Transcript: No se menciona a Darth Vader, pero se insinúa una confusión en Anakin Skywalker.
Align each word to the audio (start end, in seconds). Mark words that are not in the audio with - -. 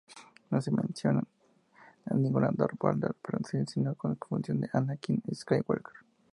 No 0.49 0.59
se 0.63 0.71
menciona 0.71 1.21
a 2.07 2.51
Darth 2.55 2.77
Vader, 2.79 3.15
pero 3.21 3.37
se 3.47 3.59
insinúa 3.59 3.95
una 4.01 4.15
confusión 4.15 4.63
en 4.63 4.69
Anakin 4.73 5.21
Skywalker. 5.31 5.93